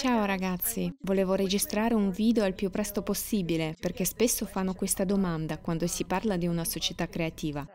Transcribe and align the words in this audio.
Ciao 0.00 0.26
ragazzi, 0.26 0.96
volevo 1.00 1.34
registrare 1.34 1.92
un 1.92 2.10
video 2.10 2.44
al 2.44 2.54
più 2.54 2.70
presto 2.70 3.02
possibile 3.02 3.74
perché 3.80 4.04
spesso 4.04 4.46
fanno 4.46 4.72
questa 4.72 5.04
domanda 5.04 5.58
quando 5.58 5.88
si 5.88 6.04
parla 6.04 6.36
di 6.36 6.46
una 6.46 6.64
società 6.64 7.08
creativa. 7.08 7.66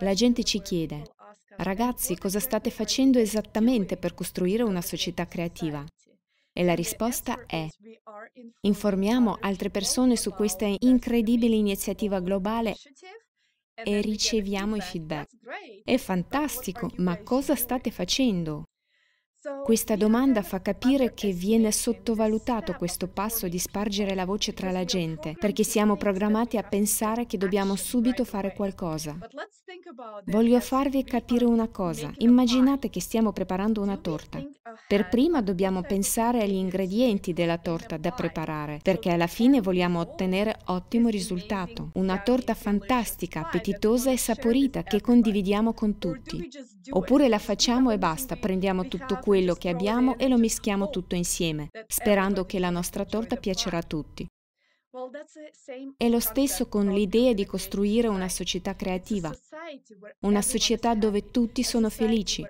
La 0.00 0.12
gente 0.12 0.44
ci 0.44 0.60
chiede, 0.60 1.14
ragazzi, 1.56 2.14
cosa 2.18 2.40
state 2.40 2.68
facendo 2.68 3.18
esattamente 3.18 3.96
per 3.96 4.12
costruire 4.12 4.62
una 4.62 4.82
società 4.82 5.26
creativa? 5.26 5.82
E 6.52 6.62
la 6.62 6.74
risposta 6.74 7.46
è, 7.46 7.66
informiamo 8.60 9.38
altre 9.40 9.70
persone 9.70 10.14
su 10.16 10.30
questa 10.30 10.66
incredibile 10.80 11.56
iniziativa 11.56 12.20
globale 12.20 12.76
e 13.82 14.02
riceviamo 14.02 14.76
i 14.76 14.80
feedback. 14.82 15.30
È 15.82 15.96
fantastico, 15.96 16.90
ma 16.96 17.16
cosa 17.22 17.54
state 17.54 17.90
facendo? 17.90 18.66
Questa 19.64 19.96
domanda 19.96 20.42
fa 20.42 20.60
capire 20.60 21.14
che 21.14 21.32
viene 21.32 21.72
sottovalutato 21.72 22.74
questo 22.74 23.08
passo 23.08 23.48
di 23.48 23.58
spargere 23.58 24.14
la 24.14 24.26
voce 24.26 24.52
tra 24.52 24.70
la 24.70 24.84
gente, 24.84 25.34
perché 25.38 25.64
siamo 25.64 25.96
programmati 25.96 26.58
a 26.58 26.62
pensare 26.62 27.24
che 27.24 27.38
dobbiamo 27.38 27.74
subito 27.74 28.26
fare 28.26 28.52
qualcosa. 28.52 29.18
Voglio 30.24 30.58
farvi 30.60 31.04
capire 31.04 31.44
una 31.44 31.68
cosa. 31.68 32.10
Immaginate 32.18 32.90
che 32.90 33.00
stiamo 33.00 33.32
preparando 33.32 33.80
una 33.80 33.96
torta. 33.96 34.42
Per 34.88 35.08
prima 35.08 35.42
dobbiamo 35.42 35.82
pensare 35.82 36.42
agli 36.42 36.54
ingredienti 36.54 37.32
della 37.32 37.58
torta 37.58 37.96
da 37.96 38.10
preparare, 38.10 38.80
perché 38.82 39.10
alla 39.10 39.28
fine 39.28 39.60
vogliamo 39.60 40.00
ottenere 40.00 40.58
ottimo 40.66 41.08
risultato. 41.08 41.90
Una 41.94 42.18
torta 42.18 42.54
fantastica, 42.54 43.40
appetitosa 43.40 44.10
e 44.10 44.16
saporita 44.16 44.82
che 44.82 45.00
condividiamo 45.00 45.72
con 45.72 45.98
tutti. 45.98 46.48
Oppure 46.90 47.28
la 47.28 47.38
facciamo 47.38 47.90
e 47.90 47.98
basta, 47.98 48.36
prendiamo 48.36 48.88
tutto 48.88 49.18
quello 49.22 49.54
che 49.54 49.68
abbiamo 49.68 50.18
e 50.18 50.26
lo 50.28 50.36
mischiamo 50.36 50.90
tutto 50.90 51.14
insieme, 51.14 51.68
sperando 51.86 52.44
che 52.44 52.58
la 52.58 52.70
nostra 52.70 53.04
torta 53.04 53.36
piacerà 53.36 53.78
a 53.78 53.82
tutti. 53.82 54.26
È 55.96 56.08
lo 56.08 56.18
stesso 56.18 56.66
con 56.66 56.88
l'idea 56.88 57.32
di 57.32 57.46
costruire 57.46 58.08
una 58.08 58.28
società 58.28 58.74
creativa, 58.74 59.32
una 60.22 60.42
società 60.42 60.96
dove 60.96 61.30
tutti 61.30 61.62
sono 61.62 61.88
felici, 61.90 62.44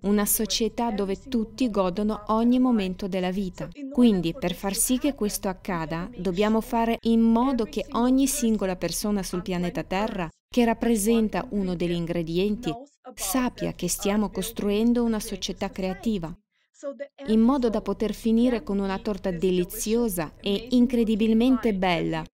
una 0.00 0.26
società 0.26 0.90
dove 0.90 1.20
tutti 1.20 1.70
godono 1.70 2.24
ogni 2.28 2.58
momento 2.58 3.06
della 3.06 3.30
vita. 3.30 3.68
Quindi, 3.92 4.34
per 4.34 4.54
far 4.54 4.74
sì 4.74 4.98
che 4.98 5.14
questo 5.14 5.48
accada, 5.48 6.10
dobbiamo 6.16 6.60
fare 6.60 6.98
in 7.02 7.20
modo 7.20 7.64
che 7.64 7.86
ogni 7.92 8.26
singola 8.26 8.74
persona 8.74 9.22
sul 9.22 9.42
pianeta 9.42 9.84
Terra, 9.84 10.28
che 10.48 10.64
rappresenta 10.64 11.46
uno 11.50 11.76
degli 11.76 11.92
ingredienti, 11.92 12.74
sappia 13.14 13.72
che 13.72 13.88
stiamo 13.88 14.30
costruendo 14.30 15.04
una 15.04 15.20
società 15.20 15.70
creativa, 15.70 16.36
in 17.26 17.40
modo 17.40 17.68
da 17.68 17.80
poter 17.80 18.14
finire 18.14 18.62
con 18.62 18.78
una 18.78 18.98
torta 18.98 19.30
deliziosa 19.30 20.34
e 20.40 20.68
incredibilmente 20.70 21.74
bella, 21.74 22.24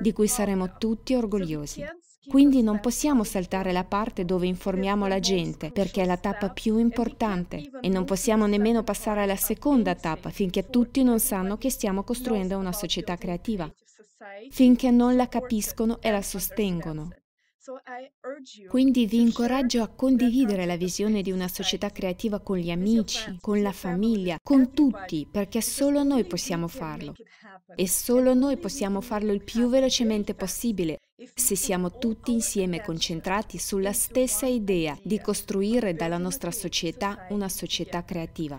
di 0.00 0.12
cui 0.12 0.28
saremo 0.28 0.76
tutti 0.78 1.14
orgogliosi. 1.14 1.84
Quindi 2.28 2.60
non 2.60 2.80
possiamo 2.80 3.22
saltare 3.22 3.70
la 3.70 3.84
parte 3.84 4.24
dove 4.24 4.46
informiamo 4.46 5.06
la 5.06 5.20
gente, 5.20 5.70
perché 5.70 6.02
è 6.02 6.06
la 6.06 6.16
tappa 6.16 6.50
più 6.50 6.76
importante, 6.78 7.70
e 7.80 7.88
non 7.88 8.04
possiamo 8.04 8.46
nemmeno 8.46 8.82
passare 8.82 9.22
alla 9.22 9.36
seconda 9.36 9.94
tappa 9.94 10.30
finché 10.30 10.68
tutti 10.68 11.04
non 11.04 11.20
sanno 11.20 11.56
che 11.56 11.70
stiamo 11.70 12.02
costruendo 12.02 12.58
una 12.58 12.72
società 12.72 13.16
creativa, 13.16 13.72
finché 14.50 14.90
non 14.90 15.14
la 15.14 15.28
capiscono 15.28 16.00
e 16.00 16.10
la 16.10 16.22
sostengono. 16.22 17.10
Quindi 18.66 19.06
vi 19.06 19.20
incoraggio 19.20 19.82
a 19.82 19.88
condividere 19.88 20.66
la 20.66 20.76
visione 20.76 21.22
di 21.22 21.32
una 21.32 21.48
società 21.48 21.90
creativa 21.90 22.40
con 22.40 22.58
gli 22.58 22.70
amici, 22.70 23.36
con 23.40 23.62
la 23.62 23.72
famiglia, 23.72 24.38
con 24.42 24.72
tutti, 24.72 25.26
perché 25.30 25.60
solo 25.60 26.02
noi 26.02 26.24
possiamo 26.26 26.68
farlo. 26.68 27.18
E 27.74 27.88
solo 27.88 28.34
noi 28.34 28.56
possiamo 28.58 29.00
farlo 29.00 29.32
il 29.32 29.42
più 29.42 29.68
velocemente 29.68 30.34
possibile 30.34 31.00
se 31.34 31.56
siamo 31.56 31.96
tutti 31.96 32.30
insieme 32.30 32.82
concentrati 32.82 33.58
sulla 33.58 33.92
stessa 33.92 34.44
idea 34.46 34.98
di 35.02 35.18
costruire 35.18 35.94
dalla 35.94 36.18
nostra 36.18 36.50
società 36.50 37.26
una 37.30 37.48
società 37.48 38.04
creativa. 38.04 38.58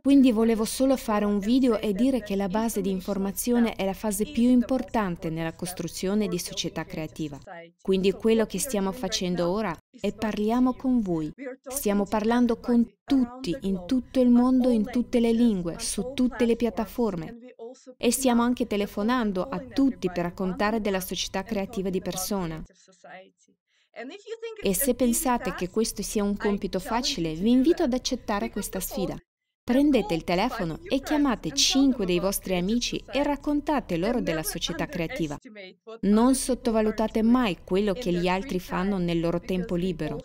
Quindi 0.00 0.32
volevo 0.32 0.64
solo 0.64 0.96
fare 0.96 1.26
un 1.26 1.38
video 1.38 1.78
e 1.78 1.92
dire 1.92 2.22
che 2.22 2.34
la 2.34 2.48
base 2.48 2.80
di 2.80 2.90
informazione 2.90 3.74
è 3.74 3.84
la 3.84 3.92
fase 3.92 4.24
più 4.24 4.48
importante 4.48 5.28
nella 5.28 5.54
costruzione 5.54 6.28
di 6.28 6.38
società 6.38 6.84
creativa. 6.84 7.38
Quindi 7.82 8.12
quello 8.12 8.46
che 8.46 8.58
stiamo 8.58 8.90
facendo 8.92 9.50
ora 9.50 9.76
è 10.00 10.14
parliamo 10.14 10.74
con 10.74 11.00
voi. 11.00 11.30
Stiamo 11.68 12.04
parlando 12.04 12.58
con 12.58 12.90
tutti, 13.04 13.54
in 13.62 13.84
tutto 13.86 14.20
il 14.20 14.30
mondo, 14.30 14.70
in 14.70 14.88
tutte 14.90 15.20
le 15.20 15.32
lingue, 15.32 15.76
su 15.78 16.12
tutte 16.14 16.46
le 16.46 16.56
piattaforme. 16.56 17.45
E 17.96 18.10
stiamo 18.10 18.42
anche 18.42 18.66
telefonando 18.66 19.42
a 19.42 19.60
tutti 19.60 20.10
per 20.10 20.24
raccontare 20.24 20.80
della 20.80 21.00
società 21.00 21.42
creativa 21.42 21.90
di 21.90 22.00
persona. 22.00 22.62
E 24.62 24.74
se 24.74 24.94
pensate 24.94 25.54
che 25.54 25.70
questo 25.70 26.02
sia 26.02 26.22
un 26.22 26.36
compito 26.36 26.78
facile, 26.80 27.34
vi 27.34 27.50
invito 27.50 27.82
ad 27.82 27.94
accettare 27.94 28.50
questa 28.50 28.80
sfida. 28.80 29.16
Prendete 29.66 30.14
il 30.14 30.22
telefono 30.22 30.78
e 30.84 31.00
chiamate 31.00 31.50
cinque 31.50 32.06
dei 32.06 32.20
vostri 32.20 32.54
amici 32.54 33.02
e 33.10 33.24
raccontate 33.24 33.96
loro 33.96 34.20
della 34.20 34.44
società 34.44 34.86
creativa. 34.86 35.36
Non 36.02 36.36
sottovalutate 36.36 37.20
mai 37.22 37.58
quello 37.64 37.92
che 37.92 38.12
gli 38.12 38.28
altri 38.28 38.60
fanno 38.60 38.98
nel 38.98 39.18
loro 39.18 39.40
tempo 39.40 39.74
libero, 39.74 40.20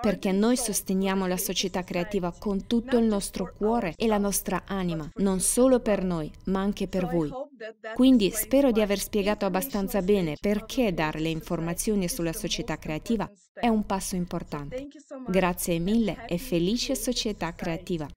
perché 0.00 0.32
noi 0.32 0.56
sosteniamo 0.56 1.28
la 1.28 1.36
società 1.36 1.84
creativa 1.84 2.34
con 2.36 2.66
tutto 2.66 2.98
il 2.98 3.04
nostro 3.04 3.54
cuore 3.56 3.94
e 3.96 4.08
la 4.08 4.18
nostra 4.18 4.64
anima, 4.66 5.08
non 5.18 5.38
solo 5.38 5.78
per 5.78 6.02
noi, 6.02 6.28
ma 6.46 6.58
anche 6.58 6.88
per 6.88 7.06
voi. 7.06 7.30
Quindi 7.94 8.32
spero 8.32 8.72
di 8.72 8.80
aver 8.80 8.98
spiegato 8.98 9.46
abbastanza 9.46 10.02
bene 10.02 10.34
perché 10.40 10.92
dare 10.92 11.20
le 11.20 11.28
informazioni 11.28 12.08
sulla 12.08 12.32
società 12.32 12.76
creativa 12.76 13.30
è 13.52 13.68
un 13.68 13.86
passo 13.86 14.16
importante. 14.16 14.88
Grazie 15.28 15.78
mille 15.78 16.24
e 16.26 16.38
felice 16.38 16.96
società 16.96 17.54
creativa. 17.54 18.08